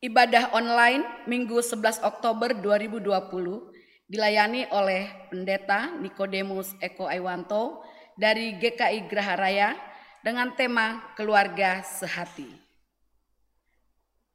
[0.00, 3.04] Ibadah online Minggu 11 Oktober 2020
[4.08, 7.84] dilayani oleh Pendeta Nikodemus Eko Aiwanto
[8.16, 9.76] dari GKI Graha Raya
[10.24, 12.48] dengan tema Keluarga Sehati.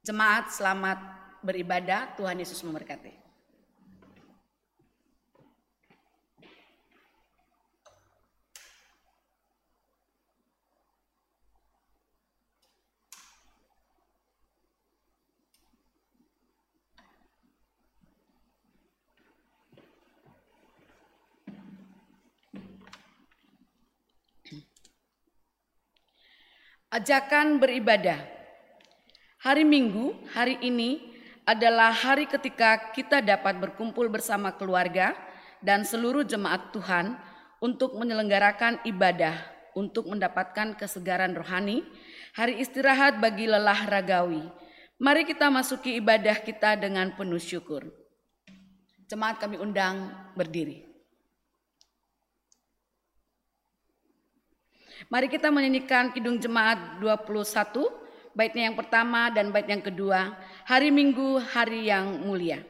[0.06, 1.02] Jemaat selamat
[1.42, 3.25] beribadah, Tuhan Yesus memberkati.
[26.86, 28.22] Ajakan beribadah.
[29.42, 31.02] Hari Minggu, hari ini
[31.42, 35.18] adalah hari ketika kita dapat berkumpul bersama keluarga
[35.58, 37.18] dan seluruh jemaat Tuhan
[37.58, 39.34] untuk menyelenggarakan ibadah
[39.76, 41.84] untuk mendapatkan kesegaran rohani,
[42.32, 44.46] hari istirahat bagi lelah ragawi.
[44.96, 47.84] Mari kita masuki ibadah kita dengan penuh syukur.
[49.10, 50.85] Jemaat kami undang berdiri.
[55.12, 57.84] Mari kita menyanyikan Kidung Jemaat 21,
[58.32, 60.32] baitnya yang pertama dan bait yang kedua,
[60.64, 62.64] hari Minggu, hari yang mulia.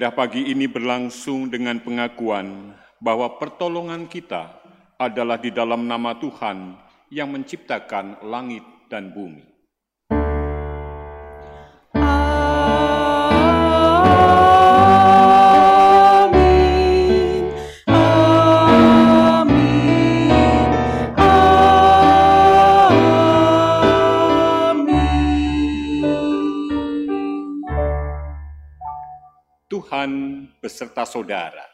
[0.00, 2.72] Ibadah pagi ini berlangsung dengan pengakuan
[3.04, 4.48] bahwa pertolongan kita
[4.96, 6.72] adalah di dalam nama Tuhan
[7.12, 9.44] yang menciptakan langit dan bumi.
[30.00, 31.68] Tuhan beserta saudara.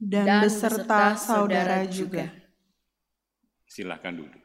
[0.00, 2.32] Dan, dan beserta saudara juga.
[3.68, 4.44] Silakan duduk.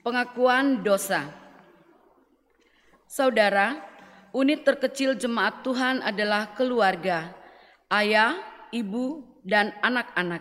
[0.00, 1.28] Pengakuan dosa.
[3.04, 3.84] Saudara,
[4.32, 7.36] unit terkecil jemaat Tuhan adalah keluarga,
[7.92, 8.40] ayah,
[8.72, 10.40] ibu, dan anak-anak.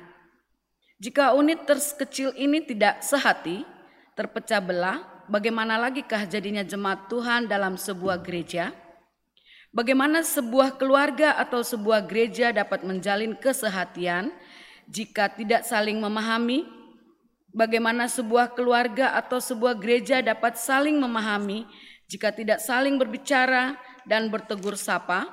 [1.04, 3.68] Jika unit terkecil ini tidak sehati,
[4.16, 8.72] terpecah belah, bagaimana lagikah jadinya jemaat Tuhan dalam sebuah gereja?
[9.70, 14.34] Bagaimana sebuah keluarga atau sebuah gereja dapat menjalin kesehatian
[14.90, 16.66] jika tidak saling memahami?
[17.54, 21.70] Bagaimana sebuah keluarga atau sebuah gereja dapat saling memahami
[22.10, 23.78] jika tidak saling berbicara
[24.10, 25.30] dan bertegur sapa?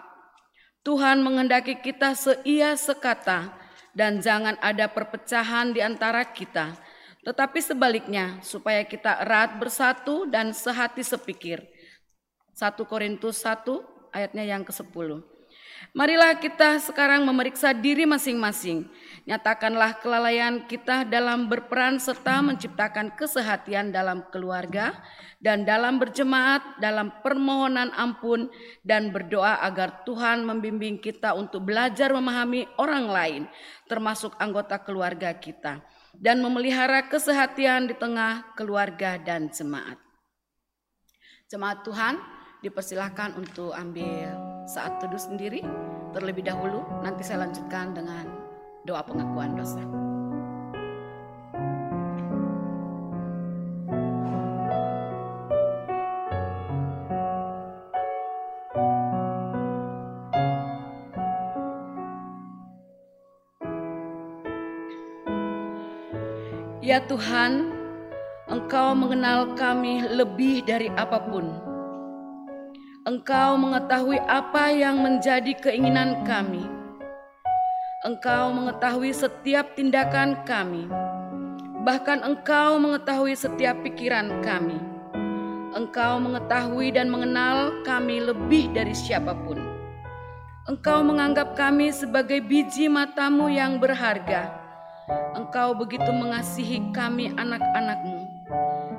[0.85, 3.57] Tuhan menghendaki kita seia sekata
[3.97, 6.77] dan jangan ada perpecahan di antara kita.
[7.27, 11.59] tetapi sebaliknya supaya kita erat bersatu dan sehati sepikir.
[12.55, 15.37] 1 Korintus 1 ayatnya yang ke-10.
[15.93, 18.89] Marilah kita sekarang memeriksa diri masing-masing.
[19.29, 24.97] Nyatakanlah kelalaian kita dalam berperan serta menciptakan kesehatian dalam keluarga
[25.41, 28.49] dan dalam berjemaat, dalam permohonan ampun
[28.85, 33.43] dan berdoa agar Tuhan membimbing kita untuk belajar memahami orang lain,
[33.85, 35.85] termasuk anggota keluarga kita,
[36.17, 40.01] dan memelihara kesehatian di tengah keluarga dan jemaat.
[41.47, 44.33] Jemaat Tuhan, dipersilahkan untuk ambil
[44.67, 45.61] saat teduh sendiri
[46.17, 46.83] terlebih dahulu.
[47.05, 48.25] Nanti saya lanjutkan dengan
[48.87, 49.83] doa pengakuan dosa.
[66.87, 67.75] Ya Tuhan,
[68.47, 71.76] Engkau mengenal kami lebih dari apa pun.
[73.07, 76.67] Engkau mengetahui apa yang menjadi keinginan kami.
[78.03, 80.91] Engkau mengetahui setiap tindakan kami.
[81.87, 84.83] Bahkan Engkau mengetahui setiap pikiran kami.
[85.79, 89.63] Engkau mengetahui dan mengenal kami lebih dari siapa pun.
[90.67, 94.51] Engkau menganggap kami sebagai biji matamu yang berharga.
[95.39, 98.27] Engkau begitu mengasihi kami anak-anakmu.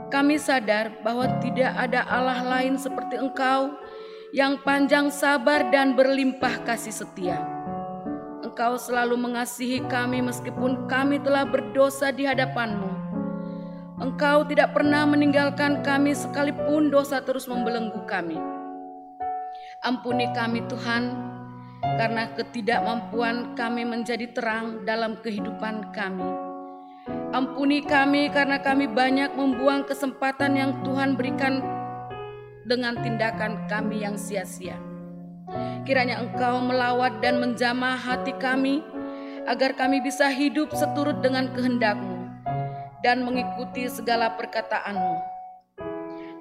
[0.08, 3.76] Kami sadar bahwa tidak ada Allah lain seperti Engkau
[4.36, 7.40] yang panjang sabar dan berlimpah kasih setia.
[8.44, 12.90] Engkau selalu mengasihi kami meskipun kami telah berdosa di hadapanmu.
[13.98, 18.38] Engkau tidak pernah meninggalkan kami sekalipun dosa terus membelenggu kami.
[19.86, 21.14] Ampuni kami Tuhan,
[21.82, 26.26] karena ketidakmampuan kami menjadi terang dalam kehidupan kami.
[27.32, 31.77] Ampuni kami karena kami banyak membuang kesempatan yang Tuhan berikan
[32.68, 34.76] dengan tindakan kami yang sia-sia.
[35.88, 38.84] Kiranya Engkau melawat dan menjamah hati kami,
[39.48, 42.28] agar kami bisa hidup seturut dengan kehendak-Mu
[43.00, 45.16] dan mengikuti segala perkataan-Mu.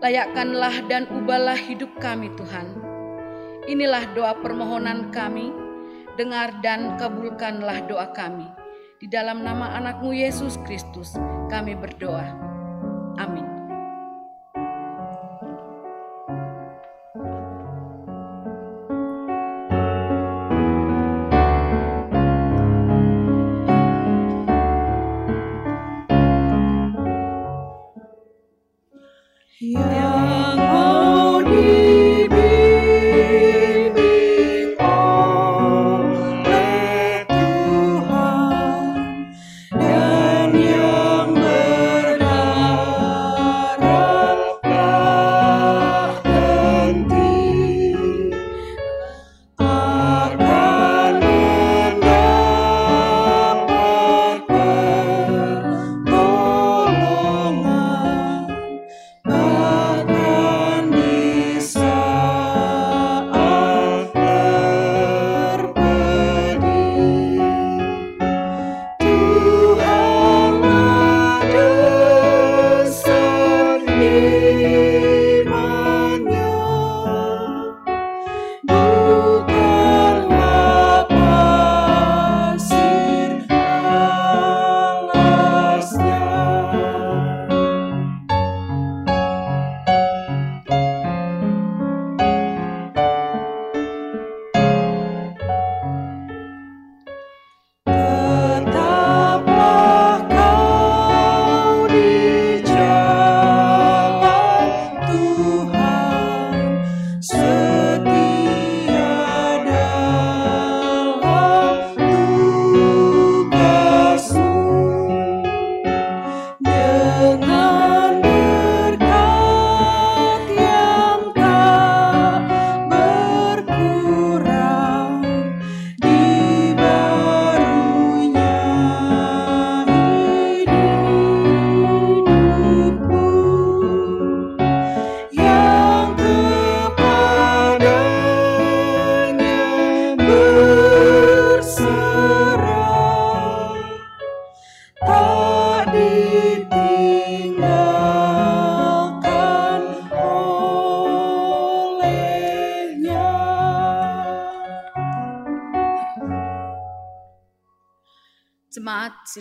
[0.03, 2.75] Layakkanlah dan ubahlah hidup kami Tuhan.
[3.71, 5.55] Inilah doa permohonan kami,
[6.19, 8.51] dengar dan kabulkanlah doa kami.
[8.99, 11.15] Di dalam nama anakmu Yesus Kristus
[11.47, 12.27] kami berdoa.
[13.17, 13.56] Amin.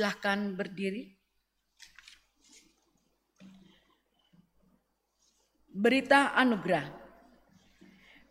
[0.06, 1.18] Silahkan berdiri.
[5.74, 6.94] Berita anugerah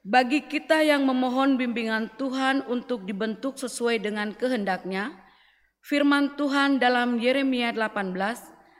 [0.06, 5.18] bagi kita yang memohon bimbingan Tuhan untuk dibentuk sesuai dengan kehendaknya.
[5.82, 8.14] Firman Tuhan dalam Yeremia 18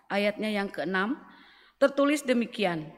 [0.06, 1.18] ayatnya yang ke-6
[1.82, 2.94] tertulis demikian.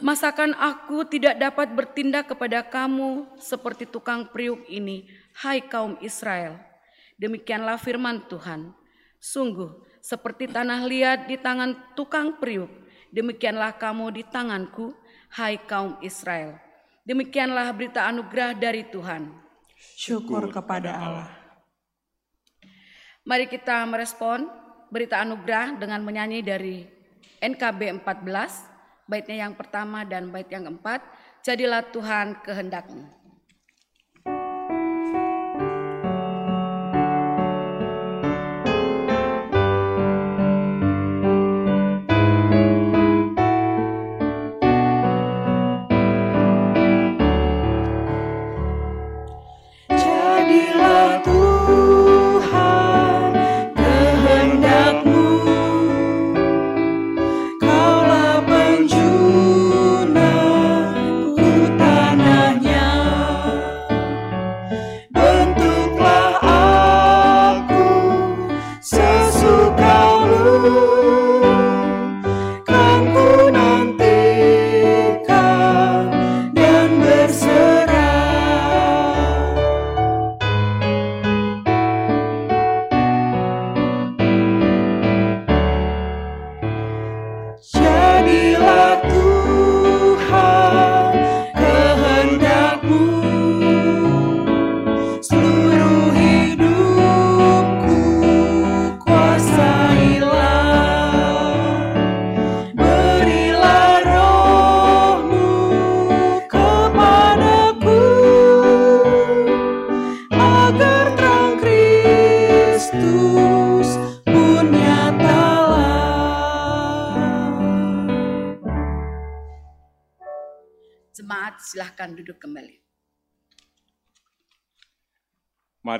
[0.00, 5.12] Masakan aku tidak dapat bertindak kepada kamu seperti tukang priuk ini,
[5.44, 6.56] hai kaum Israel.
[7.20, 8.79] Demikianlah firman Tuhan.
[9.20, 14.94] Sungguh, seperti tanah liat di tangan tukang priuk, Demikianlah kamu di tanganku,
[15.34, 16.54] hai kaum Israel.
[17.02, 19.34] Demikianlah berita anugerah dari Tuhan.
[19.98, 21.28] Syukur kepada Allah.
[23.26, 24.46] Mari kita merespon
[24.94, 26.86] berita anugerah dengan menyanyi dari
[27.42, 31.02] NKB 14, baitnya yang pertama dan bait yang keempat,
[31.42, 33.19] jadilah Tuhan kehendakmu.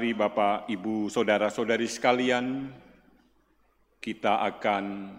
[0.01, 2.73] Mari Bapak, Ibu, Saudara-saudari sekalian,
[4.01, 5.13] kita akan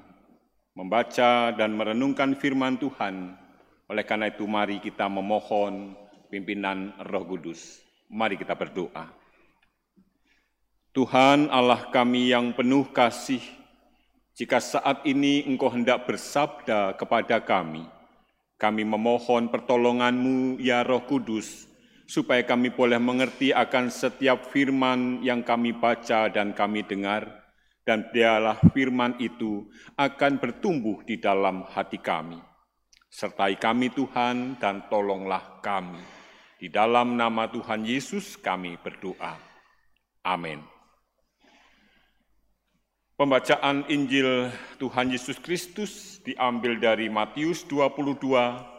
[0.73, 3.37] membaca dan merenungkan firman Tuhan.
[3.85, 5.93] Oleh karena itu mari kita memohon
[6.33, 7.85] pimpinan Roh Kudus.
[8.09, 9.05] Mari kita berdoa.
[10.97, 13.45] Tuhan Allah kami yang penuh kasih,
[14.33, 17.85] jika saat ini Engkau hendak bersabda kepada kami,
[18.57, 21.69] kami memohon pertolonganmu, ya Roh Kudus,
[22.11, 27.23] supaya kami boleh mengerti akan setiap firman yang kami baca dan kami dengar,
[27.87, 32.35] dan biarlah firman itu akan bertumbuh di dalam hati kami.
[33.07, 36.03] Sertai kami Tuhan dan tolonglah kami.
[36.59, 39.39] Di dalam nama Tuhan Yesus kami berdoa.
[40.27, 40.59] Amin.
[43.15, 44.51] Pembacaan Injil
[44.83, 48.70] Tuhan Yesus Kristus diambil dari Matius 22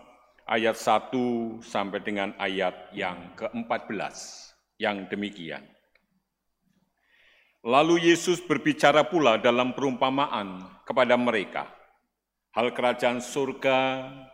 [0.53, 4.17] ayat 1 sampai dengan ayat yang ke-14
[4.77, 5.65] yang demikian.
[7.65, 11.73] Lalu Yesus berbicara pula dalam perumpamaan kepada mereka.
[12.53, 13.79] Hal kerajaan surga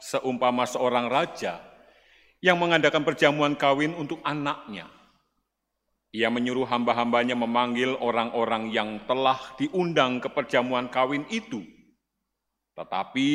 [0.03, 1.63] seumpama seorang raja
[2.43, 4.91] yang mengadakan perjamuan kawin untuk anaknya
[6.09, 11.61] ia menyuruh hamba-hambanya memanggil orang-orang yang telah diundang ke perjamuan kawin itu.
[12.73, 13.29] Tetapi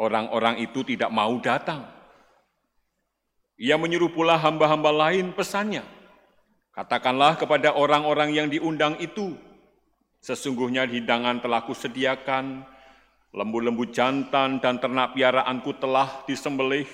[0.00, 1.84] orang-orang itu tidak mau datang.
[3.60, 5.84] Ia menyuruh pula hamba-hamba lain pesannya.
[6.72, 9.36] Katakanlah kepada orang-orang yang diundang itu,
[10.24, 12.64] sesungguhnya hidangan telah kusediakan,
[13.36, 16.88] lembu-lembu jantan dan ternak piaraanku telah disembelih,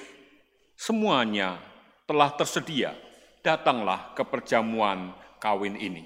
[0.74, 1.62] semuanya
[2.10, 2.98] telah tersedia
[3.46, 6.02] datanglah ke perjamuan kawin ini.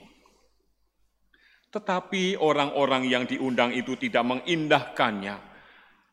[1.73, 5.50] Tetapi orang-orang yang diundang itu tidak mengindahkannya.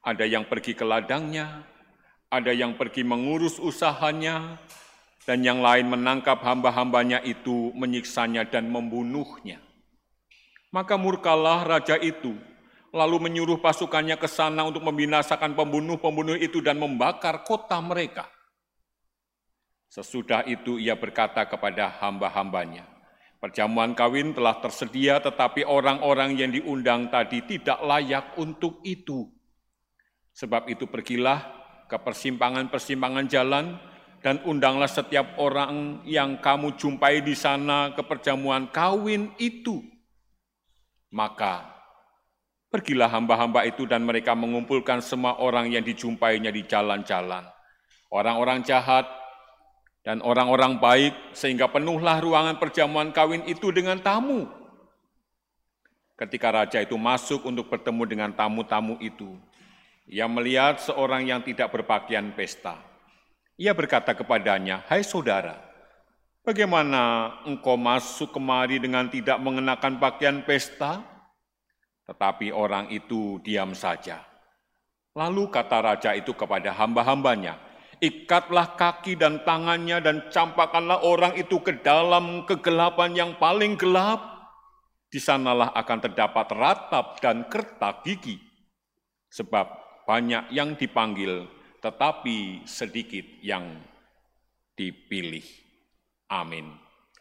[0.08, 1.68] Ada yang pergi ke ladangnya,
[2.32, 4.56] ada yang pergi mengurus usahanya,
[5.28, 9.60] dan yang lain menangkap hamba-hambanya itu, menyiksanya dan membunuhnya.
[10.72, 12.40] Maka murkalah raja itu,
[12.96, 18.32] lalu menyuruh pasukannya ke sana untuk membinasakan pembunuh-pembunuh itu dan membakar kota mereka.
[19.92, 22.88] Sesudah itu ia berkata kepada hamba-hambanya,
[23.38, 29.37] Perjamuan kawin telah tersedia tetapi orang-orang yang diundang tadi tidak layak untuk itu.
[30.38, 31.42] Sebab itu pergilah
[31.90, 33.82] ke persimpangan-persimpangan jalan
[34.22, 39.82] dan undanglah setiap orang yang kamu jumpai di sana ke perjamuan kawin itu.
[41.10, 41.78] Maka
[42.68, 47.48] Pergilah hamba-hamba itu dan mereka mengumpulkan semua orang yang dijumpainya di jalan-jalan.
[48.12, 49.08] Orang-orang jahat
[50.04, 54.52] dan orang-orang baik sehingga penuhlah ruangan perjamuan kawin itu dengan tamu.
[56.20, 59.40] Ketika raja itu masuk untuk bertemu dengan tamu-tamu itu,
[60.08, 62.80] ia melihat seorang yang tidak berpakaian pesta.
[63.60, 65.60] Ia berkata kepadanya, "Hai saudara,
[66.48, 71.04] bagaimana engkau masuk kemari dengan tidak mengenakan pakaian pesta?"
[72.08, 74.24] Tetapi orang itu diam saja.
[75.12, 77.60] Lalu kata raja itu kepada hamba-hambanya,
[78.00, 84.40] ikatlah kaki dan tangannya dan campakkanlah orang itu ke dalam kegelapan yang paling gelap.
[85.08, 88.40] Di sanalah akan terdapat ratap dan kertak gigi.
[89.32, 91.52] Sebab banyak yang dipanggil,
[91.84, 93.76] tetapi sedikit yang
[94.80, 95.44] dipilih.
[96.32, 96.72] Amin.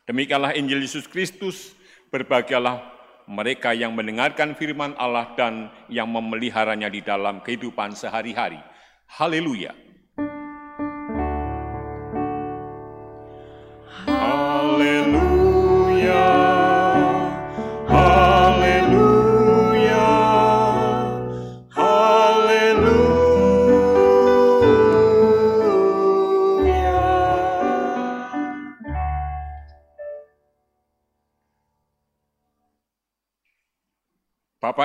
[0.06, 1.74] Demikianlah Injil Yesus Kristus,
[2.14, 2.94] berbahagialah
[3.26, 8.62] mereka yang mendengarkan firman Allah dan yang memeliharanya di dalam kehidupan sehari-hari.
[9.10, 9.85] Haleluya!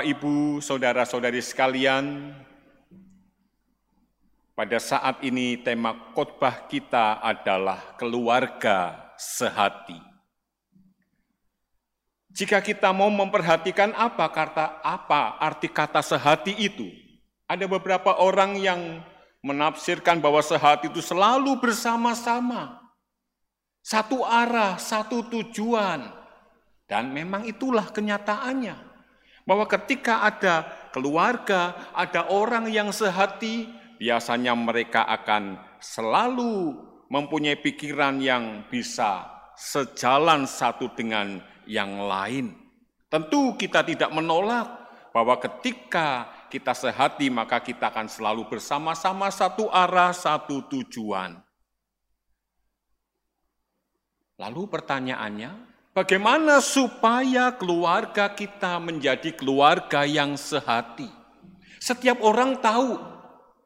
[0.01, 2.34] Bapak, Ibu, saudara-saudari sekalian,
[4.58, 10.01] pada saat ini tema khotbah kita adalah keluarga sehati.
[12.34, 16.89] Jika kita mau memperhatikan apa kata apa arti kata sehati itu,
[17.46, 19.05] ada beberapa orang yang
[19.46, 22.89] menafsirkan bahwa sehati itu selalu bersama-sama.
[23.86, 26.10] Satu arah, satu tujuan.
[26.89, 28.90] Dan memang itulah kenyataannya.
[29.51, 30.63] Bahwa ketika ada
[30.96, 33.67] keluarga, ada orang yang sehati,
[34.00, 36.79] biasanya mereka akan selalu
[37.11, 39.27] mempunyai pikiran yang bisa
[39.59, 42.55] sejalan satu dengan yang lain.
[43.11, 44.72] Tentu kita tidak menolak
[45.11, 51.35] bahwa ketika kita sehati maka kita akan selalu bersama-sama satu arah, satu tujuan.
[54.40, 61.12] Lalu pertanyaannya, Bagaimana supaya keluarga kita menjadi keluarga yang sehati?
[61.84, 62.96] Setiap orang tahu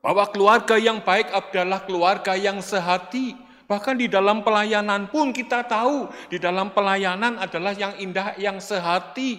[0.01, 3.37] bahwa keluarga yang baik adalah keluarga yang sehati.
[3.69, 9.37] Bahkan di dalam pelayanan pun kita tahu, di dalam pelayanan adalah yang indah, yang sehati.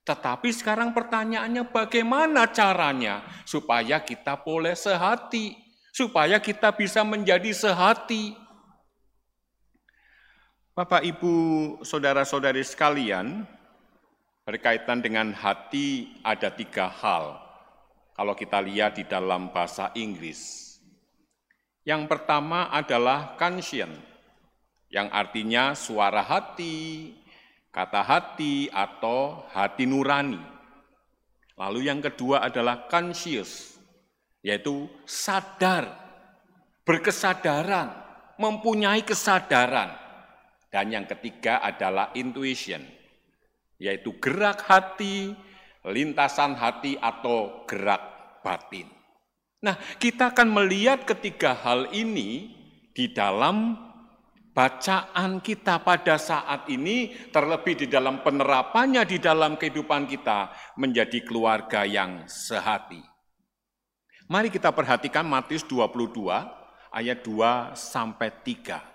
[0.00, 5.52] Tetapi sekarang pertanyaannya bagaimana caranya supaya kita boleh sehati,
[5.92, 8.40] supaya kita bisa menjadi sehati.
[10.72, 11.36] Bapak, Ibu,
[11.84, 13.44] saudara-saudari sekalian,
[14.48, 17.36] berkaitan dengan hati ada tiga hal.
[18.16, 20.72] Kalau kita lihat di dalam bahasa Inggris.
[21.84, 24.00] Yang pertama adalah conscience,
[24.88, 27.12] yang artinya suara hati,
[27.68, 30.40] kata hati, atau hati nurani.
[31.60, 33.76] Lalu yang kedua adalah conscious,
[34.40, 35.92] yaitu sadar,
[36.88, 37.92] berkesadaran,
[38.40, 40.00] mempunyai kesadaran
[40.72, 42.80] dan yang ketiga adalah intuition,
[43.76, 45.36] yaitu gerak hati,
[45.84, 48.00] lintasan hati atau gerak
[48.40, 48.88] batin.
[49.62, 52.50] Nah, kita akan melihat ketiga hal ini
[52.96, 53.76] di dalam
[54.56, 61.84] bacaan kita pada saat ini, terlebih di dalam penerapannya di dalam kehidupan kita menjadi keluarga
[61.84, 63.00] yang sehati.
[64.32, 66.32] Mari kita perhatikan Matius 22
[66.88, 68.91] ayat 2 sampai 3.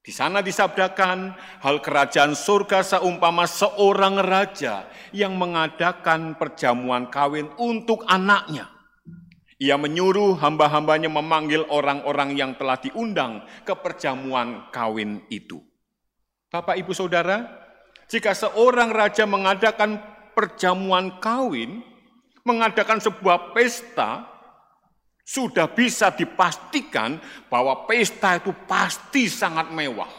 [0.00, 8.72] Di sana disabdakan hal kerajaan surga seumpama seorang raja yang mengadakan perjamuan kawin untuk anaknya.
[9.60, 15.60] Ia menyuruh hamba-hambanya memanggil orang-orang yang telah diundang ke perjamuan kawin itu.
[16.48, 17.44] Bapak, ibu, saudara,
[18.08, 20.00] jika seorang raja mengadakan
[20.32, 21.84] perjamuan kawin,
[22.40, 24.29] mengadakan sebuah pesta,
[25.30, 30.10] sudah bisa dipastikan bahwa pesta itu pasti sangat mewah.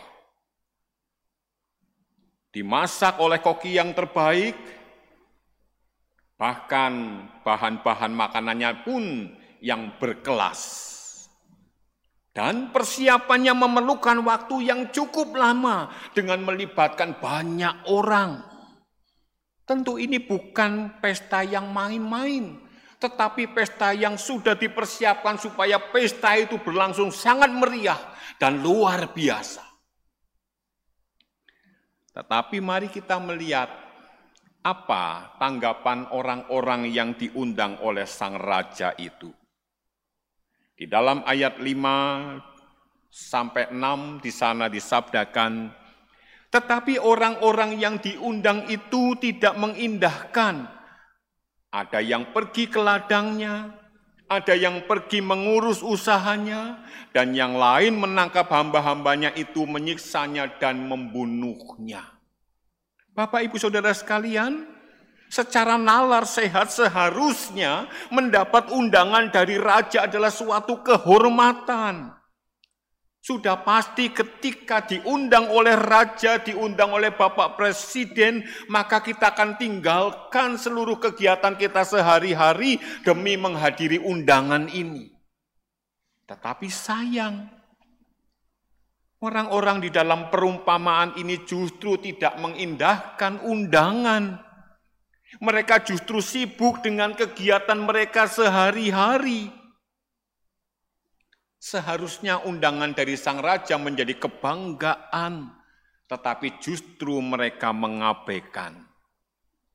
[2.56, 4.56] Dimasak oleh koki yang terbaik,
[6.40, 9.04] bahkan bahan-bahan makanannya pun
[9.60, 10.88] yang berkelas.
[12.32, 18.40] Dan persiapannya memerlukan waktu yang cukup lama dengan melibatkan banyak orang.
[19.68, 22.71] Tentu ini bukan pesta yang main-main,
[23.02, 27.98] tetapi pesta yang sudah dipersiapkan supaya pesta itu berlangsung sangat meriah
[28.38, 29.66] dan luar biasa.
[32.14, 33.82] Tetapi mari kita melihat
[34.62, 39.34] Apa tanggapan orang-orang yang diundang oleh sang raja itu?
[40.78, 45.74] Di dalam ayat 5 sampai 6 di sana disabdakan,
[46.54, 50.70] tetapi orang-orang yang diundang itu tidak mengindahkan.
[51.72, 53.72] Ada yang pergi ke ladangnya,
[54.28, 56.84] ada yang pergi mengurus usahanya,
[57.16, 62.04] dan yang lain menangkap hamba-hambanya itu menyiksanya dan membunuhnya.
[63.16, 64.68] Bapak, ibu, saudara sekalian,
[65.32, 72.21] secara nalar sehat seharusnya mendapat undangan dari raja adalah suatu kehormatan.
[73.22, 80.98] Sudah pasti ketika diundang oleh raja, diundang oleh Bapak Presiden, maka kita akan tinggalkan seluruh
[80.98, 85.14] kegiatan kita sehari-hari demi menghadiri undangan ini.
[86.26, 87.46] Tetapi sayang,
[89.22, 94.42] orang-orang di dalam perumpamaan ini justru tidak mengindahkan undangan.
[95.38, 99.61] Mereka justru sibuk dengan kegiatan mereka sehari-hari
[101.62, 105.54] Seharusnya undangan dari sang raja menjadi kebanggaan,
[106.10, 108.82] tetapi justru mereka mengabaikan.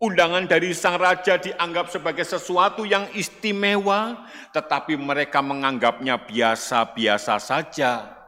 [0.02, 8.18] Undangan dari sang raja dianggap sebagai sesuatu yang istimewa, tetapi mereka menganggapnya biasa-biasa saja,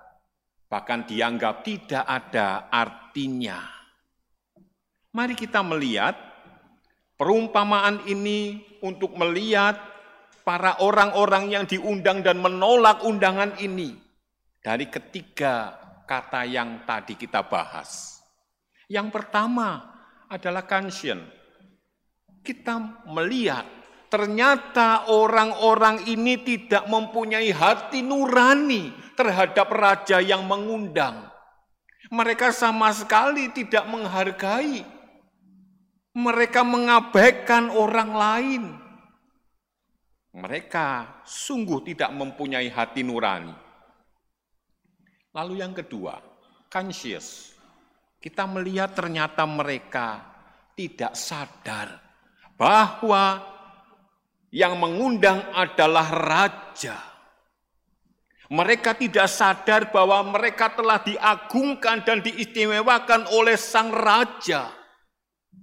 [0.71, 3.59] bahkan dianggap tidak ada artinya.
[5.11, 6.15] Mari kita melihat
[7.19, 9.75] perumpamaan ini untuk melihat
[10.49, 13.93] para orang-orang yang diundang dan menolak undangan ini
[14.65, 15.77] dari ketiga
[16.09, 18.17] kata yang tadi kita bahas.
[18.89, 19.85] Yang pertama
[20.33, 21.37] adalah conscience.
[22.41, 23.69] Kita melihat
[24.09, 28.89] ternyata orang-orang ini tidak mempunyai hati nurani
[29.21, 31.29] terhadap raja yang mengundang.
[32.09, 34.81] Mereka sama sekali tidak menghargai.
[36.17, 38.88] Mereka mengabaikan orang lain
[40.37, 43.55] mereka sungguh tidak mempunyai hati nurani.
[45.33, 46.21] Lalu yang kedua,
[46.69, 47.57] conscious.
[48.19, 50.21] Kita melihat ternyata mereka
[50.75, 52.03] tidak sadar
[52.59, 53.41] bahwa
[54.51, 56.99] yang mengundang adalah raja.
[58.49, 64.73] Mereka tidak sadar bahwa mereka telah diagungkan dan diistimewakan oleh sang raja.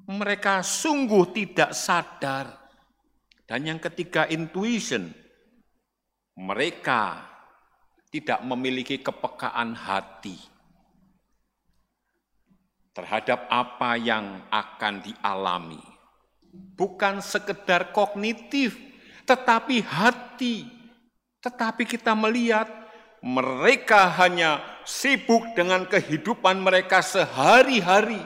[0.06, 2.65] Mereka sungguh tidak sadar
[3.46, 5.14] dan yang ketiga, intuition.
[6.36, 7.22] Mereka
[8.12, 10.36] tidak memiliki kepekaan hati
[12.92, 15.84] terhadap apa yang akan dialami.
[16.76, 18.76] Bukan sekedar kognitif,
[19.24, 20.68] tetapi hati.
[21.40, 22.68] Tetapi kita melihat
[23.22, 28.20] mereka hanya sibuk dengan kehidupan mereka sehari-hari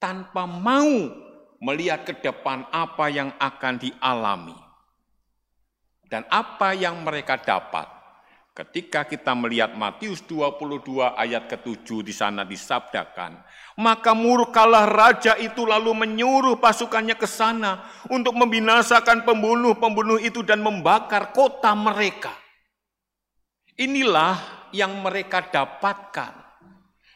[0.00, 1.29] tanpa mau
[1.60, 4.56] melihat ke depan apa yang akan dialami
[6.10, 7.86] dan apa yang mereka dapat.
[8.50, 10.82] Ketika kita melihat Matius 22
[11.14, 13.38] ayat ke-7 di sana disabdakan,
[13.78, 21.30] maka murkalah raja itu lalu menyuruh pasukannya ke sana untuk membinasakan pembunuh-pembunuh itu dan membakar
[21.30, 22.34] kota mereka.
[23.78, 26.34] Inilah yang mereka dapatkan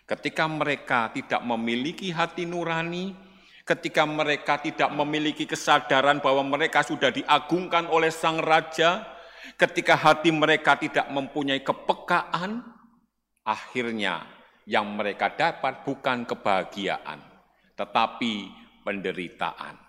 [0.05, 3.13] ketika mereka tidak memiliki hati nurani,
[3.65, 9.09] ketika mereka tidak memiliki kesadaran bahwa mereka sudah diagungkan oleh sang raja,
[9.57, 12.61] ketika hati mereka tidak mempunyai kepekaan,
[13.41, 14.29] akhirnya
[14.69, 17.25] yang mereka dapat bukan kebahagiaan,
[17.77, 18.53] tetapi
[18.85, 19.81] penderitaan.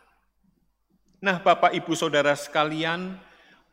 [1.20, 3.20] Nah, Bapak, Ibu, Saudara sekalian,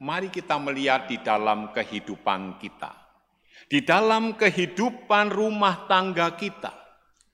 [0.03, 2.91] mari kita melihat di dalam kehidupan kita,
[3.71, 6.82] di dalam kehidupan rumah tangga kita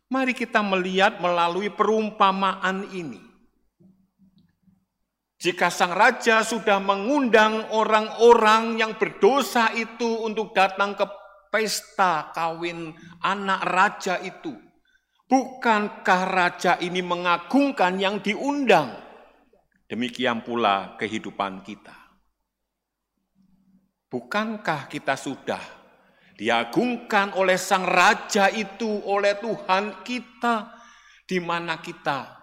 [0.08, 3.20] Mari kita melihat melalui perumpamaan ini.
[5.38, 11.06] Jika sang raja sudah mengundang orang-orang yang berdosa itu untuk datang ke
[11.52, 12.90] pesta kawin
[13.22, 14.50] anak raja itu,
[15.30, 18.98] bukankah raja ini mengagungkan yang diundang?
[19.86, 21.94] Demikian pula kehidupan kita.
[24.10, 25.77] Bukankah kita sudah
[26.38, 30.70] diagungkan oleh sang raja itu oleh Tuhan kita
[31.26, 32.38] di mana kita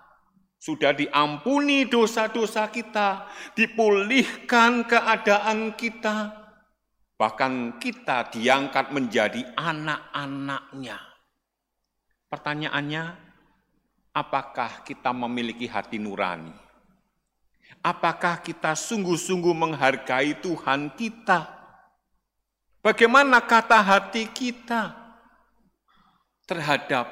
[0.66, 6.34] sudah diampuni dosa-dosa kita, dipulihkan keadaan kita,
[7.22, 10.98] bahkan kita diangkat menjadi anak-anaknya.
[12.34, 13.04] Pertanyaannya,
[14.10, 16.50] apakah kita memiliki hati nurani?
[17.86, 21.55] Apakah kita sungguh-sungguh menghargai Tuhan kita?
[22.86, 24.94] Bagaimana kata hati kita
[26.46, 27.10] terhadap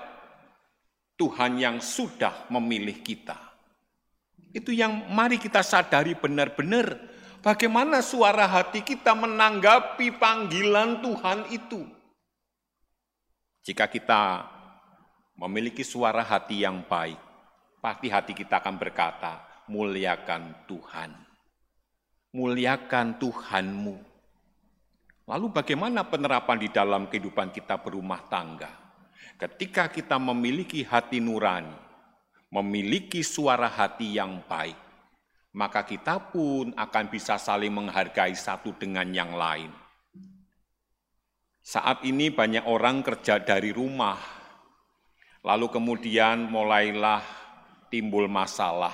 [1.18, 3.34] Tuhan yang sudah memilih kita?
[4.54, 6.94] Itu yang mari kita sadari benar-benar
[7.42, 11.82] bagaimana suara hati kita menanggapi panggilan Tuhan itu.
[13.66, 14.46] Jika kita
[15.42, 17.18] memiliki suara hati yang baik,
[17.82, 21.18] pasti hati kita akan berkata, muliakan Tuhan.
[22.30, 24.13] Muliakan Tuhanmu.
[25.24, 28.68] Lalu bagaimana penerapan di dalam kehidupan kita berumah tangga?
[29.40, 31.72] Ketika kita memiliki hati nurani,
[32.52, 34.76] memiliki suara hati yang baik,
[35.56, 39.72] maka kita pun akan bisa saling menghargai satu dengan yang lain.
[41.64, 44.20] Saat ini banyak orang kerja dari rumah,
[45.40, 47.24] lalu kemudian mulailah
[47.88, 48.92] timbul masalah.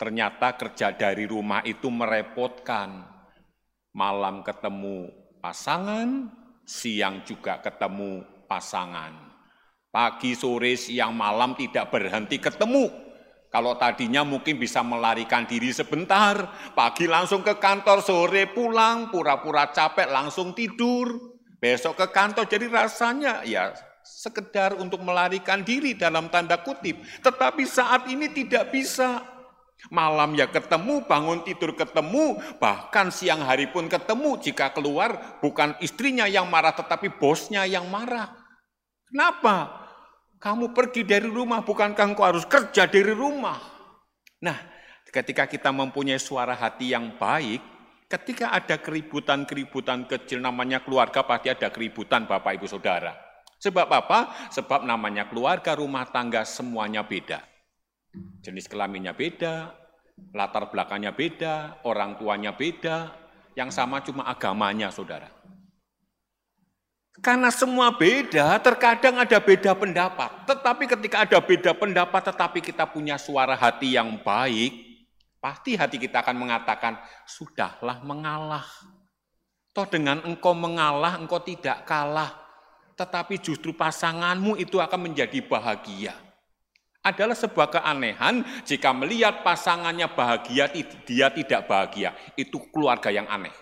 [0.00, 3.04] Ternyata kerja dari rumah itu merepotkan.
[3.92, 6.28] Malam ketemu pasangan,
[6.66, 9.28] siang juga ketemu pasangan
[9.88, 12.92] Pagi, sore, siang, malam tidak berhenti ketemu.
[13.48, 16.36] Kalau tadinya mungkin bisa melarikan diri sebentar,
[16.76, 21.40] pagi langsung ke kantor, sore pulang, pura-pura capek langsung tidur.
[21.56, 23.72] Besok ke kantor, jadi rasanya ya
[24.04, 27.00] sekedar untuk melarikan diri dalam tanda kutip.
[27.24, 29.24] Tetapi saat ini tidak bisa.
[29.94, 34.34] Malam ya ketemu, bangun tidur ketemu, bahkan siang hari pun ketemu.
[34.42, 38.34] Jika keluar bukan istrinya yang marah tetapi bosnya yang marah.
[39.06, 39.86] Kenapa?
[40.38, 43.58] Kamu pergi dari rumah, bukankah engkau harus kerja dari rumah?
[44.42, 44.58] Nah,
[45.10, 47.58] ketika kita mempunyai suara hati yang baik,
[48.06, 53.14] ketika ada keributan-keributan kecil namanya keluarga, pasti ada keributan Bapak Ibu Saudara.
[53.58, 54.50] Sebab apa?
[54.54, 57.42] Sebab namanya keluarga, rumah tangga semuanya beda.
[58.42, 59.74] Jenis kelaminnya beda,
[60.34, 63.12] latar belakangnya beda, orang tuanya beda,
[63.58, 65.30] yang sama cuma agamanya saudara.
[67.18, 70.46] Karena semua beda, terkadang ada beda pendapat.
[70.46, 75.02] Tetapi ketika ada beda pendapat, tetapi kita punya suara hati yang baik,
[75.42, 76.94] pasti hati kita akan mengatakan,
[77.26, 78.62] sudahlah mengalah.
[79.74, 82.38] Toh dengan engkau mengalah, engkau tidak kalah.
[82.94, 86.27] Tetapi justru pasanganmu itu akan menjadi bahagia.
[87.08, 90.68] Adalah sebuah keanehan jika melihat pasangannya bahagia,
[91.08, 92.12] dia tidak bahagia.
[92.36, 93.54] Itu keluarga yang aneh.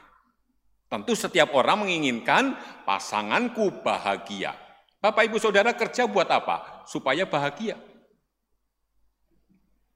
[0.91, 4.55] Tentu setiap orang menginginkan pasanganku bahagia.
[4.99, 6.83] Bapak Ibu Saudara kerja buat apa?
[6.87, 7.79] Supaya bahagia.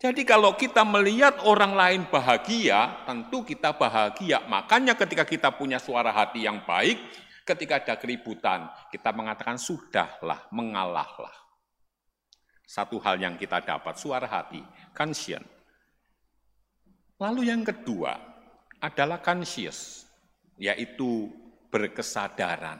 [0.00, 4.40] Jadi kalau kita melihat orang lain bahagia, tentu kita bahagia.
[4.48, 6.96] Makanya ketika kita punya suara hati yang baik,
[7.44, 11.39] ketika ada keributan, kita mengatakan sudahlah, mengalahlah.
[12.70, 14.62] Satu hal yang kita dapat, suara hati,
[14.94, 15.50] conscience.
[17.18, 18.14] Lalu yang kedua
[18.78, 20.06] adalah conscious
[20.54, 21.26] yaitu
[21.66, 22.78] berkesadaran.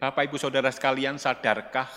[0.00, 1.92] Bapak Ibu Saudara sekalian, sadarkah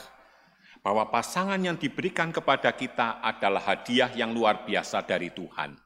[0.84, 5.80] bahwa pasangan yang diberikan kepada kita adalah hadiah yang luar biasa dari Tuhan?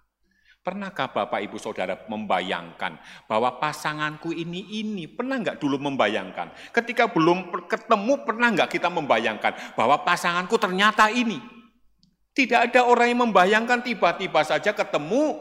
[0.67, 5.07] Pernahkah Bapak Ibu Saudara membayangkan bahwa pasanganku ini ini?
[5.07, 6.51] Pernah nggak dulu membayangkan?
[6.75, 11.39] Ketika belum ketemu, pernah nggak kita membayangkan bahwa pasanganku ternyata ini?
[12.35, 15.39] Tidak ada orang yang membayangkan tiba-tiba saja ketemu,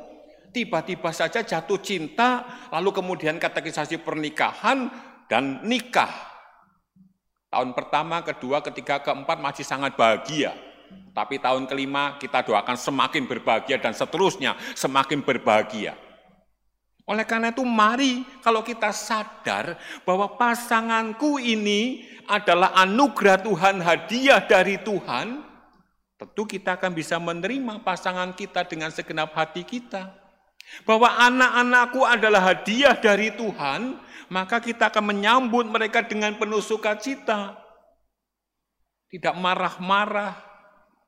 [0.55, 4.95] tiba-tiba saja jatuh cinta, lalu kemudian katekisasi pernikahan
[5.27, 6.15] dan nikah.
[7.51, 10.55] Tahun pertama, kedua, ketiga, keempat masih sangat bahagia.
[11.17, 15.97] Tapi tahun kelima kita doakan semakin berbahagia dan seterusnya semakin berbahagia.
[17.07, 24.75] Oleh karena itu mari kalau kita sadar bahwa pasanganku ini adalah anugerah Tuhan, hadiah dari
[24.83, 25.47] Tuhan,
[26.19, 30.19] tentu kita akan bisa menerima pasangan kita dengan segenap hati kita.
[30.83, 37.55] Bahwa anak-anakku adalah hadiah dari Tuhan, maka kita akan menyambut mereka dengan penuh sukacita.
[39.07, 40.35] Tidak marah-marah,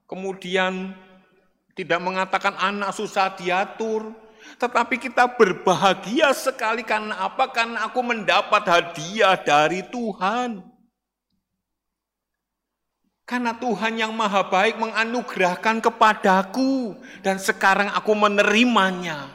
[0.09, 0.97] kemudian
[1.79, 4.11] tidak mengatakan anak susah diatur,
[4.59, 7.55] tetapi kita berbahagia sekali karena apa?
[7.55, 10.65] Karena aku mendapat hadiah dari Tuhan.
[13.29, 19.29] Karena Tuhan yang maha baik menganugerahkan kepadaku dan sekarang aku menerimanya.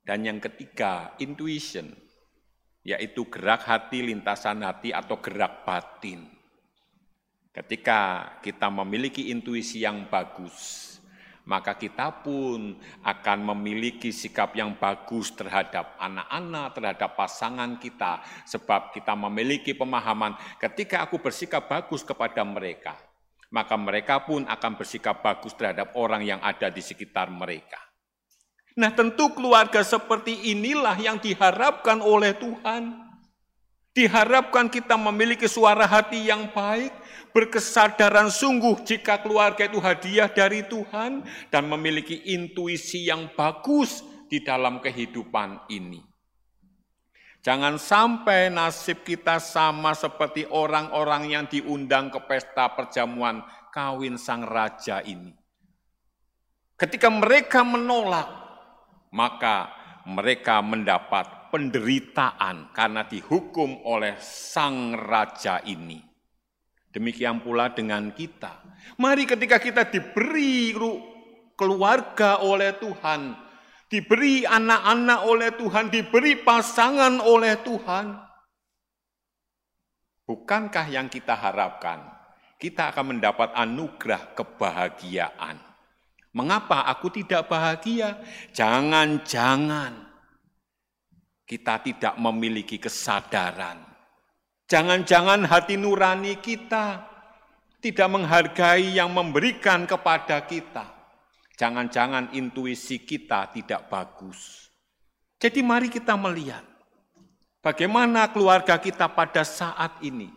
[0.00, 1.92] Dan yang ketiga, intuition,
[2.82, 6.33] yaitu gerak hati, lintasan hati atau gerak batin.
[7.54, 10.90] Ketika kita memiliki intuisi yang bagus,
[11.46, 12.74] maka kita pun
[13.06, 21.06] akan memiliki sikap yang bagus terhadap anak-anak, terhadap pasangan kita, sebab kita memiliki pemahaman ketika
[21.06, 22.98] aku bersikap bagus kepada mereka,
[23.54, 27.78] maka mereka pun akan bersikap bagus terhadap orang yang ada di sekitar mereka.
[28.74, 33.03] Nah tentu keluarga seperti inilah yang diharapkan oleh Tuhan.
[33.94, 36.90] Diharapkan kita memiliki suara hati yang baik,
[37.30, 41.22] berkesadaran sungguh jika keluarga itu hadiah dari Tuhan,
[41.54, 46.02] dan memiliki intuisi yang bagus di dalam kehidupan ini.
[47.44, 55.04] Jangan sampai nasib kita sama seperti orang-orang yang diundang ke pesta perjamuan kawin sang raja
[55.06, 55.30] ini.
[56.74, 58.26] Ketika mereka menolak,
[59.14, 59.70] maka
[60.02, 66.02] mereka mendapat penderitaan karena dihukum oleh sang raja ini.
[66.90, 68.58] Demikian pula dengan kita.
[68.98, 70.74] Mari ketika kita diberi
[71.54, 73.38] keluarga oleh Tuhan,
[73.86, 78.18] diberi anak-anak oleh Tuhan, diberi pasangan oleh Tuhan.
[80.26, 82.02] Bukankah yang kita harapkan?
[82.58, 85.62] Kita akan mendapat anugerah kebahagiaan.
[86.34, 88.18] Mengapa aku tidak bahagia?
[88.50, 90.03] Jangan-jangan
[91.44, 93.80] kita tidak memiliki kesadaran.
[94.64, 97.04] Jangan-jangan hati nurani kita
[97.84, 100.88] tidak menghargai yang memberikan kepada kita.
[101.54, 104.72] Jangan-jangan intuisi kita tidak bagus.
[105.36, 106.64] Jadi mari kita melihat
[107.60, 110.32] bagaimana keluarga kita pada saat ini.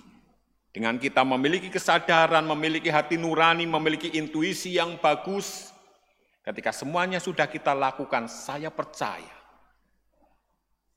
[0.75, 5.73] Dengan kita memiliki kesadaran, memiliki hati nurani, memiliki intuisi yang bagus.
[6.45, 9.36] Ketika semuanya sudah kita lakukan, saya percaya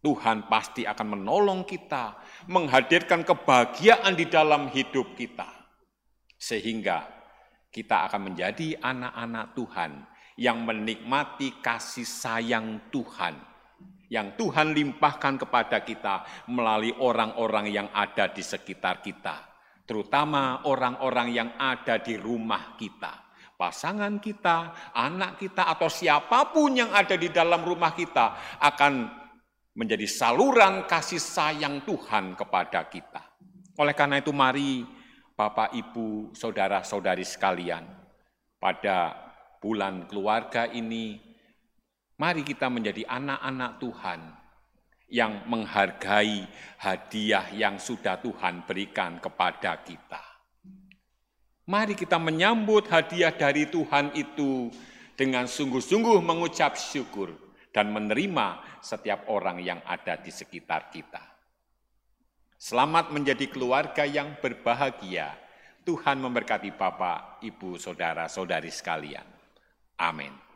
[0.01, 2.17] Tuhan pasti akan menolong kita,
[2.49, 5.45] menghadirkan kebahagiaan di dalam hidup kita.
[6.41, 7.05] Sehingga
[7.69, 9.93] kita akan menjadi anak-anak Tuhan
[10.41, 13.37] yang menikmati kasih sayang Tuhan.
[14.09, 19.37] Yang Tuhan limpahkan kepada kita melalui orang-orang yang ada di sekitar kita.
[19.85, 26.89] Terutama orang-orang yang ada di rumah kita pasangan kita, anak kita, atau siapa pun yang
[26.97, 29.20] ada di dalam rumah kita akan
[29.75, 33.23] menjadi saluran kasih sayang Tuhan kepada kita.
[33.79, 34.83] Oleh karena itu mari
[35.33, 37.89] Bapak, Ibu, Saudara-saudari sekalian,
[38.61, 39.17] pada
[39.57, 41.17] bulan keluarga ini,
[42.21, 44.21] mari kita menjadi anak-anak Tuhan
[45.09, 46.45] yang menghargai
[46.77, 50.21] hadiah yang sudah Tuhan berikan kepada kita.
[51.65, 54.69] Mari kita menyambut hadiah dari Tuhan itu
[55.17, 61.23] dengan sungguh-sungguh mengucap syukur dan menerima setiap orang yang ada di sekitar kita.
[62.61, 65.33] Selamat menjadi keluarga yang berbahagia.
[65.81, 69.25] Tuhan memberkati Bapak, Ibu, Saudara, Saudari sekalian.
[69.97, 70.50] Amin.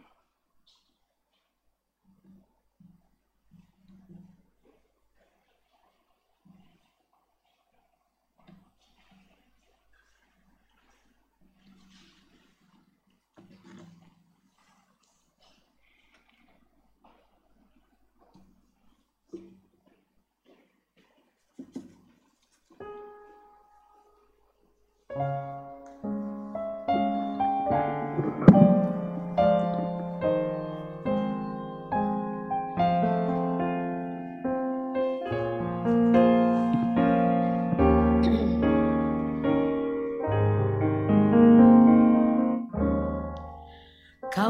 [25.14, 25.22] Kau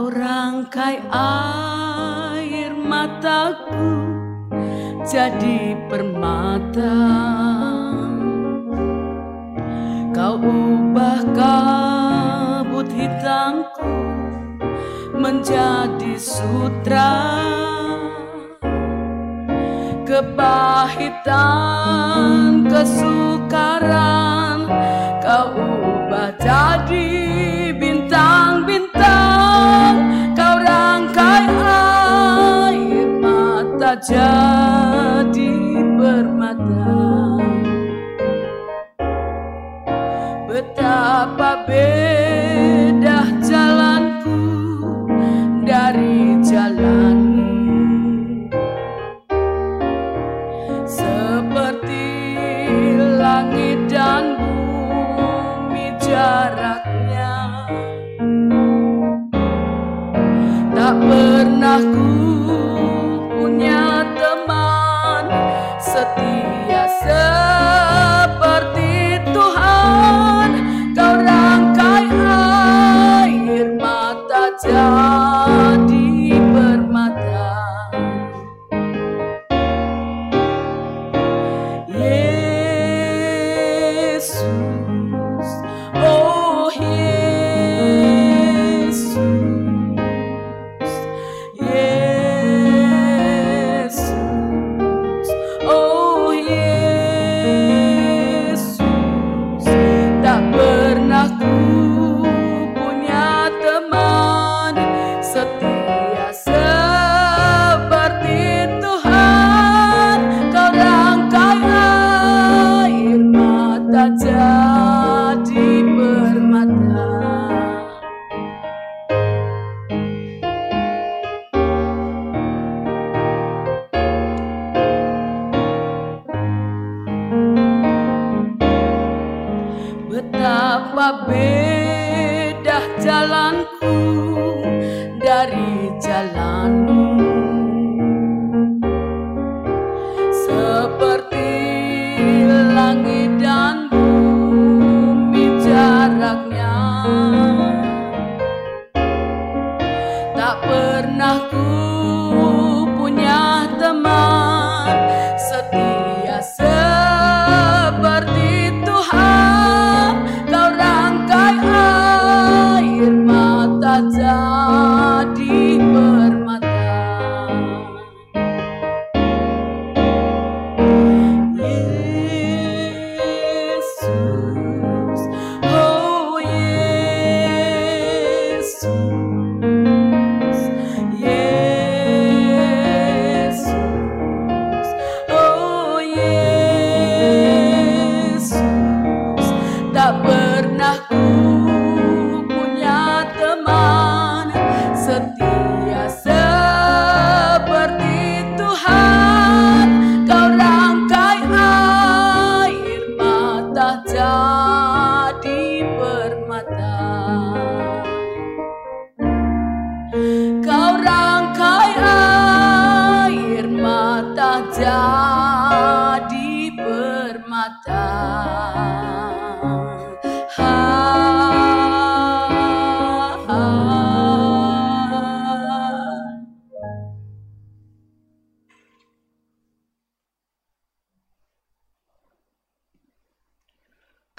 [0.09, 4.00] rangkai air mataku
[5.05, 6.96] jadi permata
[10.14, 13.83] Kau ubah kabut hitamku
[15.18, 17.42] menjadi sutra.
[20.07, 21.42] Kepahitan,
[22.70, 24.70] kesukaran
[25.18, 27.11] Kau ubah jadi
[27.74, 29.98] bintang-bintang.
[30.38, 34.93] Kau rangkai air mata jadi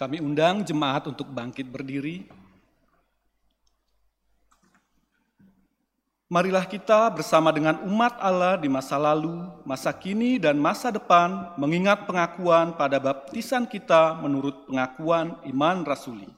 [0.06, 2.30] Kami undang jemaat untuk bangkit berdiri.
[6.30, 9.34] Marilah kita bersama dengan umat Allah di masa lalu,
[9.66, 16.30] masa kini, dan masa depan mengingat pengakuan pada baptisan kita menurut pengakuan iman rasuli.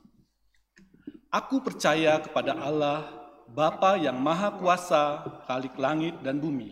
[1.27, 3.03] Aku percaya kepada Allah,
[3.51, 6.71] Bapa yang Maha Kuasa, Khalik langit dan bumi,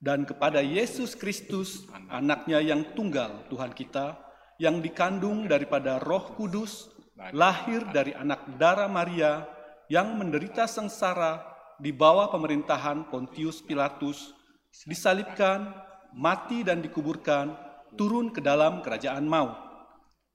[0.00, 4.29] dan kepada Yesus Kristus, anaknya yang tunggal Tuhan kita,
[4.60, 6.92] yang dikandung daripada roh kudus,
[7.32, 9.48] lahir dari anak darah Maria,
[9.88, 11.40] yang menderita sengsara
[11.80, 14.36] di bawah pemerintahan Pontius Pilatus,
[14.84, 15.72] disalibkan,
[16.12, 17.56] mati dan dikuburkan,
[17.96, 19.56] turun ke dalam kerajaan maut.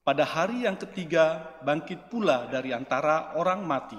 [0.02, 3.98] Pada hari yang ketiga, bangkit pula dari antara orang mati,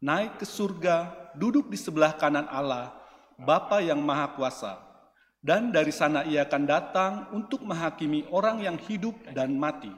[0.00, 2.96] naik ke surga, duduk di sebelah kanan Allah,
[3.36, 4.89] Bapa yang Maha Kuasa.
[5.40, 9.88] Dan dari sana ia akan datang untuk menghakimi orang yang hidup dan mati.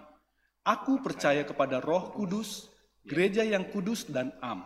[0.62, 2.70] Aku percaya kepada roh kudus,
[3.03, 4.62] gereja yang kudus dan am,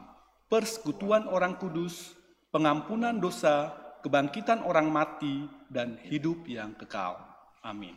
[0.53, 2.13] persekutuan orang kudus,
[2.53, 3.73] pengampunan dosa,
[4.05, 7.25] kebangkitan orang mati, dan hidup yang kekal.
[7.65, 7.97] Amin.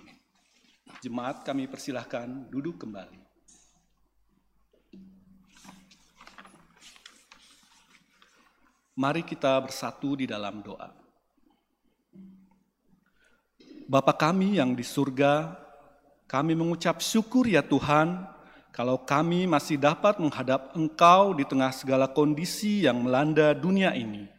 [1.03, 3.19] Jemaat kami persilahkan duduk kembali.
[8.99, 10.98] Mari kita bersatu di dalam doa.
[13.89, 15.49] Bapa kami yang di surga,
[16.29, 18.21] kami mengucap syukur ya Tuhan,
[18.69, 24.29] kalau kami masih dapat menghadap Engkau di tengah segala kondisi yang melanda dunia ini.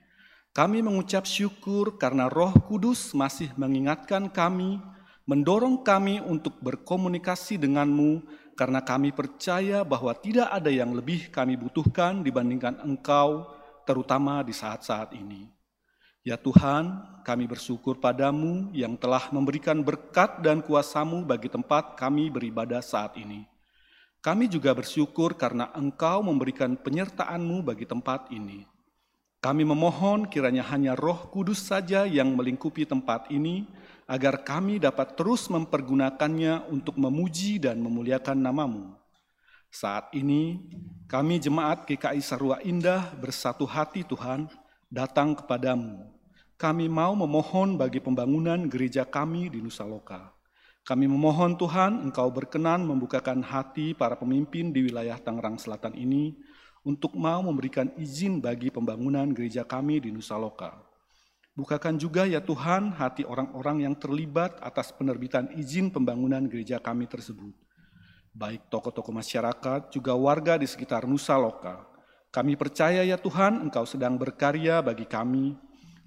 [0.55, 4.79] Kami mengucap syukur karena Roh Kudus masih mengingatkan kami,
[5.27, 8.23] mendorong kami untuk berkomunikasi denganmu,
[8.55, 13.51] karena kami percaya bahwa tidak ada yang lebih kami butuhkan dibandingkan Engkau,
[13.83, 15.60] terutama di saat-saat ini.
[16.21, 22.85] Ya Tuhan, kami bersyukur padamu yang telah memberikan berkat dan kuasamu bagi tempat kami beribadah
[22.85, 23.49] saat ini.
[24.21, 28.69] Kami juga bersyukur karena Engkau memberikan penyertaan-Mu bagi tempat ini.
[29.41, 33.65] Kami memohon kiranya hanya Roh Kudus saja yang melingkupi tempat ini,
[34.05, 38.93] agar kami dapat terus mempergunakannya untuk memuji dan memuliakan namamu.
[39.73, 40.69] Saat ini,
[41.09, 44.53] kami jemaat GKI Sarua Indah bersatu hati Tuhan,
[44.91, 46.03] datang kepadamu.
[46.59, 50.35] Kami mau memohon bagi pembangunan gereja kami di Nusa Loka.
[50.83, 56.37] Kami memohon Tuhan, Engkau berkenan membukakan hati para pemimpin di wilayah Tangerang Selatan ini
[56.83, 60.75] untuk mau memberikan izin bagi pembangunan gereja kami di Nusa Loka.
[61.55, 67.55] Bukakan juga ya Tuhan hati orang-orang yang terlibat atas penerbitan izin pembangunan gereja kami tersebut.
[68.35, 71.90] Baik tokoh-tokoh masyarakat, juga warga di sekitar Nusa Loka.
[72.31, 75.59] Kami percaya ya Tuhan, Engkau sedang berkarya bagi kami.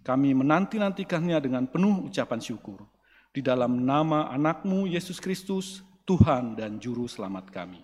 [0.07, 2.87] Kami menanti-nantikannya dengan penuh ucapan syukur.
[3.35, 7.83] Di dalam nama anakmu Yesus Kristus, Tuhan dan Juru Selamat kami.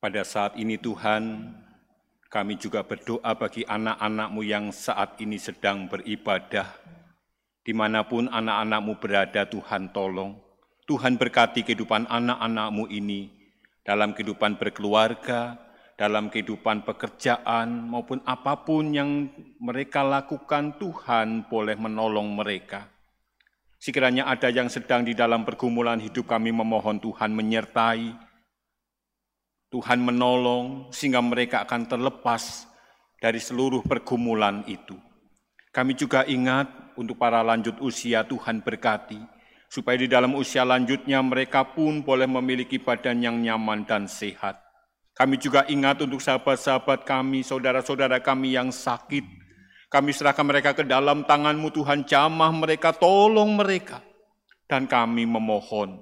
[0.00, 1.52] Pada saat ini Tuhan,
[2.32, 6.72] kami juga berdoa bagi anak-anakmu yang saat ini sedang beribadah.
[7.60, 10.40] Di mana pun anak-anakmu berada, Tuhan tolong.
[10.88, 13.28] Tuhan berkati kehidupan anak-anakmu ini
[13.84, 15.67] dalam kehidupan berkeluarga,
[15.98, 19.26] dalam kehidupan pekerjaan, maupun apa pun yang
[19.58, 22.86] mereka lakukan, Tuhan boleh menolong mereka.
[23.82, 28.14] Sekiranya ada yang sedang di dalam pergumulan hidup kami memohon Tuhan menyertai,
[29.74, 32.70] Tuhan menolong sehingga mereka akan terlepas
[33.18, 34.94] dari seluruh pergumulan itu.
[35.74, 39.18] Kami juga ingat untuk para lanjut usia Tuhan berkati,
[39.66, 44.67] supaya di dalam usia lanjutnya mereka pun boleh memiliki badan yang nyaman dan sehat.
[45.18, 49.26] Kami juga ingat untuk sahabat-sahabat kami, saudara-saudara kami yang sakit.
[49.90, 53.98] Kami serahkan mereka ke dalam tanganmu Tuhan, jamah mereka, tolong mereka.
[54.70, 55.98] Dan kami memohon,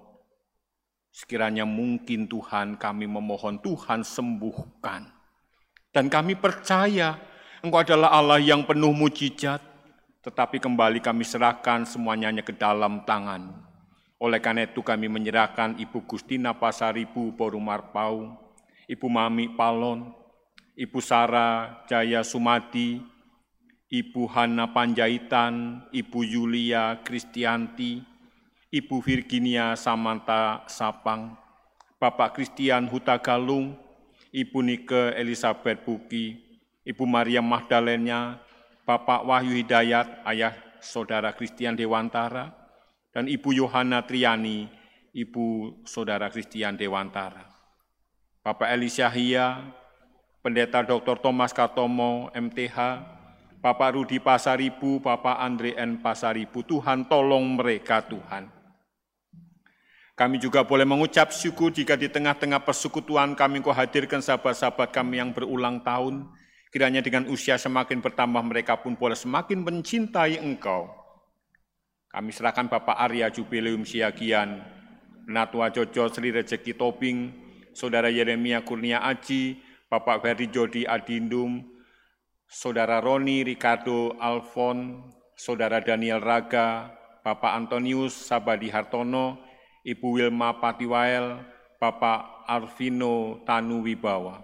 [1.09, 5.09] sekiranya mungkin Tuhan kami memohon, Tuhan sembuhkan.
[5.97, 7.17] Dan kami percaya
[7.65, 9.59] Engkau adalah Allah yang penuh mujizat,
[10.21, 13.65] tetapi kembali kami serahkan semuanya ke dalam tangan.
[14.21, 18.46] Oleh karena itu kami menyerahkan Ibu Gustina Pasaribu Borumarpau,
[18.87, 20.15] Ibu Mami Palon,
[20.79, 23.03] Ibu Sara Jaya Sumadi,
[23.91, 28.03] Ibu Hana Panjaitan, Ibu Yulia Kristianti,
[28.71, 31.35] Ibu Virginia Samanta Sapang,
[31.99, 33.75] Bapak Christian Huta Galung,
[34.31, 36.39] Ibu Nike Elizabeth Buki,
[36.87, 38.39] Ibu Maria Magdalena,
[38.87, 42.55] Bapak Wahyu Hidayat, ayah saudara Kristian Dewantara,
[43.11, 44.71] dan Ibu Yohana Triani,
[45.11, 47.56] Ibu saudara Kristian Dewantara.
[48.47, 49.59] Bapak Eli Syahia,
[50.39, 51.19] Pendeta Dr.
[51.19, 52.79] Thomas Katomo, MTH,
[53.59, 55.99] Bapak Rudi Pasaribu, Bapak Andre N.
[55.99, 58.47] Pasaribu, Tuhan tolong mereka Tuhan.
[60.15, 65.35] Kami juga boleh mengucap syukur jika di tengah-tengah persekutuan kami kau hadirkan sahabat-sahabat kami yang
[65.35, 66.31] berulang tahun,
[66.77, 70.93] Kiranya dengan usia semakin bertambah mereka pun boleh semakin mencintai engkau.
[72.13, 74.61] Kami serahkan Bapak Arya Jubileum Siagian,
[75.25, 77.46] Natua Jojo Sri Rezeki Tobing,
[77.77, 79.61] Saudara Yeremia Kurnia Aji,
[79.93, 81.61] Bapak Ferdi Jodi Adindum,
[82.49, 86.89] Saudara Roni Ricardo Alfon, Saudara Daniel Raga,
[87.21, 89.37] Bapak Antonius Sabadi Hartono,
[89.85, 91.45] Ibu Wilma Patiwael,
[91.77, 94.41] Bapak Arvino Tanu Wibawa.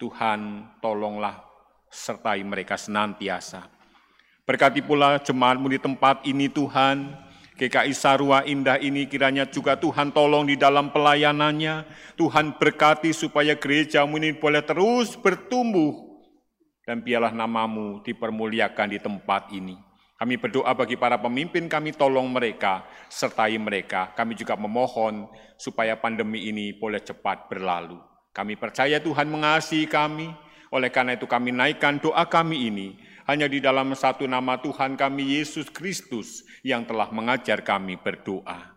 [0.00, 1.44] Tuhan tolonglah
[1.92, 3.68] sertai mereka senantiasa.
[4.48, 7.12] Berkati pula jemaatmu di tempat ini Tuhan,
[7.60, 11.84] GKI Sarua Indah ini kiranya juga Tuhan tolong di dalam pelayanannya.
[12.16, 15.92] Tuhan berkati supaya gerejamu ini boleh terus bertumbuh.
[16.88, 19.76] Dan biarlah namamu dipermuliakan di tempat ini.
[20.16, 24.16] Kami berdoa bagi para pemimpin kami, tolong mereka, sertai mereka.
[24.16, 25.28] Kami juga memohon
[25.60, 28.00] supaya pandemi ini boleh cepat berlalu.
[28.32, 30.32] Kami percaya Tuhan mengasihi kami,
[30.72, 35.38] oleh karena itu kami naikkan doa kami ini hanya di dalam satu nama Tuhan kami
[35.38, 38.74] Yesus Kristus yang telah mengajar kami berdoa.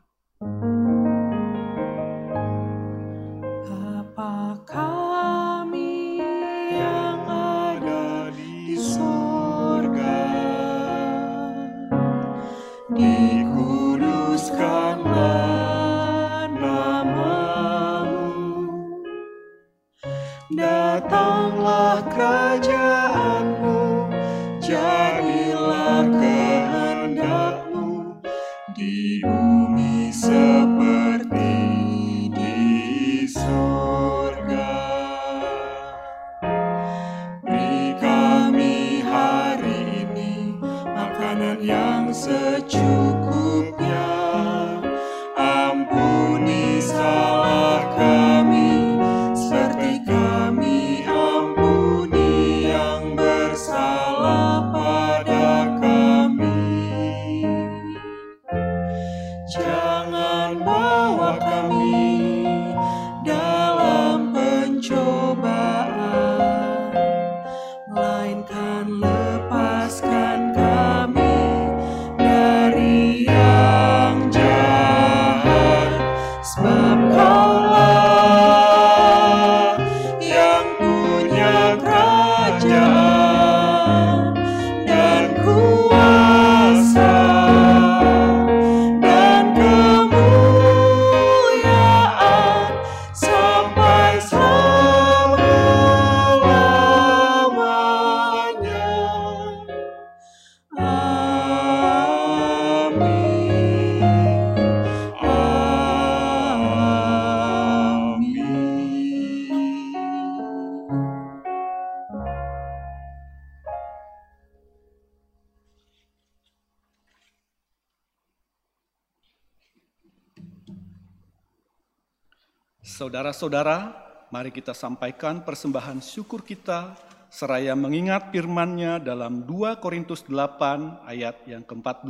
[123.04, 123.92] Saudara-saudara,
[124.32, 126.96] mari kita sampaikan persembahan syukur kita
[127.28, 132.08] seraya mengingat firman-Nya dalam 2 Korintus 8 ayat yang ke-14.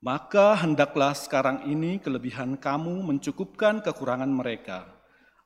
[0.00, 4.88] Maka hendaklah sekarang ini kelebihan kamu mencukupkan kekurangan mereka,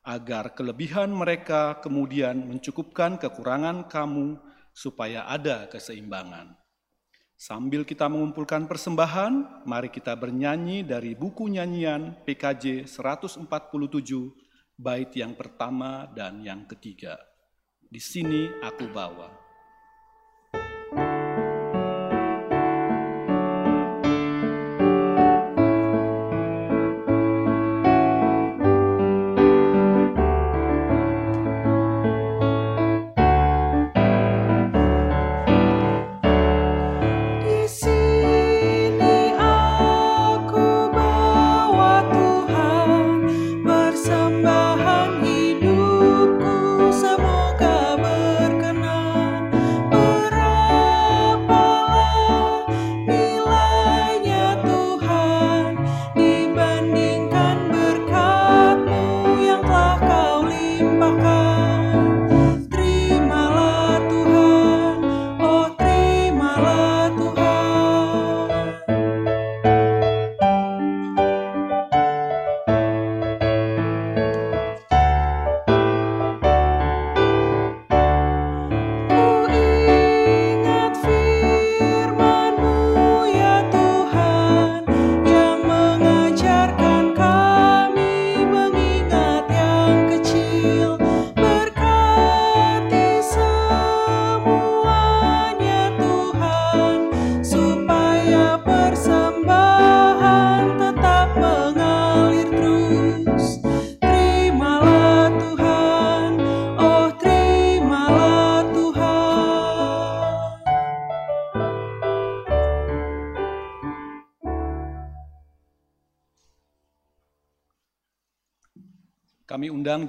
[0.07, 4.39] agar kelebihan mereka kemudian mencukupkan kekurangan kamu
[4.71, 6.60] supaya ada keseimbangan.
[7.41, 13.49] Sambil kita mengumpulkan persembahan, mari kita bernyanyi dari buku nyanyian PKJ 147,
[14.77, 17.17] bait yang pertama dan yang ketiga.
[17.81, 19.40] Di sini aku bawa.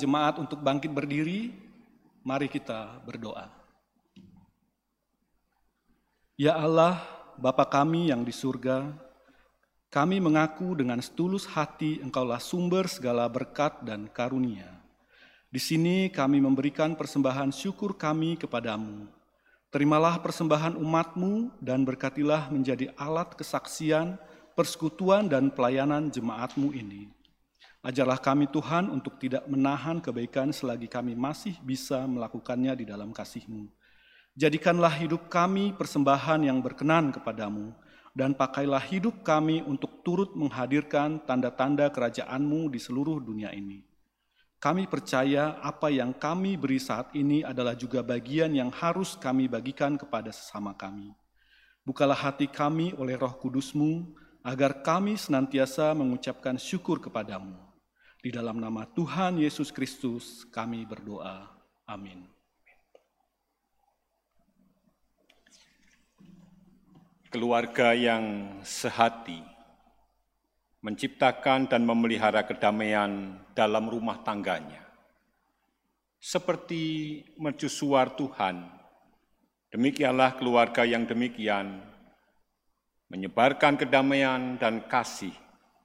[0.01, 1.53] Jemaat untuk bangkit berdiri.
[2.25, 3.45] Mari kita berdoa.
[6.41, 6.97] Ya Allah,
[7.37, 8.89] Bapa kami yang di surga,
[9.93, 14.81] kami mengaku dengan setulus hati Engkaulah sumber segala berkat dan karunia.
[15.51, 19.05] Di sini kami memberikan persembahan syukur kami kepadamu.
[19.67, 24.15] Terimalah persembahan umatmu dan berkatilah menjadi alat kesaksian,
[24.55, 27.11] persekutuan, dan pelayanan jemaatmu ini.
[27.81, 33.65] Ajarlah kami Tuhan untuk tidak menahan kebaikan selagi kami masih bisa melakukannya di dalam kasih-Mu.
[34.37, 37.73] Jadikanlah hidup kami persembahan yang berkenan kepadamu,
[38.13, 43.81] dan pakailah hidup kami untuk turut menghadirkan tanda-tanda kerajaan-Mu di seluruh dunia ini.
[44.61, 49.97] Kami percaya apa yang kami beri saat ini adalah juga bagian yang harus kami bagikan
[49.97, 51.17] kepada sesama kami.
[51.81, 54.13] Bukalah hati kami oleh roh kudusmu,
[54.45, 57.70] agar kami senantiasa mengucapkan syukur kepadamu.
[58.21, 61.49] Di dalam nama Tuhan Yesus Kristus kami berdoa.
[61.89, 62.29] Amin.
[67.33, 69.41] Keluarga yang sehati
[70.85, 74.85] menciptakan dan memelihara kedamaian dalam rumah tangganya.
[76.21, 78.69] Seperti mercusuar Tuhan,
[79.73, 81.81] demikianlah keluarga yang demikian
[83.09, 85.33] menyebarkan kedamaian dan kasih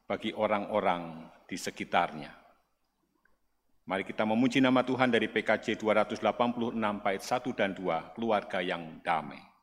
[0.05, 2.35] bagi orang-orang di sekitarnya.
[3.87, 9.56] Mari kita memuji nama Tuhan dari PKJ 286 bait 1 dan 2, keluarga yang damai.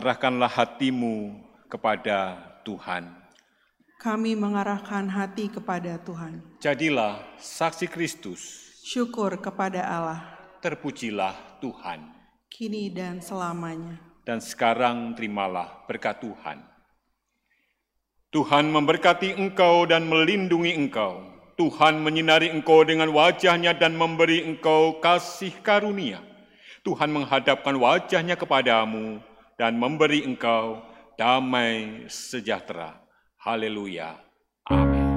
[0.00, 1.36] Arahkanlah hatimu
[1.68, 3.12] kepada Tuhan.
[4.00, 6.40] Kami mengarahkan hati kepada Tuhan.
[6.56, 8.40] Jadilah saksi Kristus,
[8.80, 10.20] Syukur kepada Allah,
[10.64, 12.16] terpujilah Tuhan.
[12.48, 14.00] kini dan selamanya.
[14.24, 16.64] Dan sekarang terimalah berkat Tuhan.
[18.32, 21.28] Tuhan memberkati engkau dan melindungi engkau.
[21.60, 26.24] Tuhan menyinari engkau dengan wajahnya dan memberi engkau kasih karunia.
[26.80, 29.20] Tuhan menghadapkan wajahnya kepadamu
[29.60, 30.80] dan memberi engkau
[31.20, 32.96] damai sejahtera.
[33.44, 34.16] Haleluya.
[34.72, 35.09] Amin.